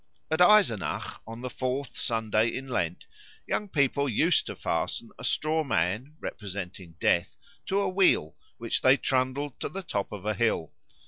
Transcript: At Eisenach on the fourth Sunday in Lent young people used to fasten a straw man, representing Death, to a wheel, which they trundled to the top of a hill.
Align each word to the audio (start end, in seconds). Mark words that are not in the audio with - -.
At 0.31 0.41
Eisenach 0.41 1.21
on 1.27 1.41
the 1.41 1.49
fourth 1.51 1.95
Sunday 1.95 2.47
in 2.55 2.67
Lent 2.67 3.05
young 3.45 3.69
people 3.69 4.09
used 4.09 4.47
to 4.47 4.55
fasten 4.55 5.11
a 5.19 5.23
straw 5.23 5.63
man, 5.63 6.15
representing 6.19 6.95
Death, 6.99 7.37
to 7.67 7.79
a 7.79 7.87
wheel, 7.87 8.35
which 8.57 8.81
they 8.81 8.97
trundled 8.97 9.59
to 9.59 9.69
the 9.69 9.83
top 9.83 10.11
of 10.11 10.25
a 10.25 10.33
hill. 10.33 10.73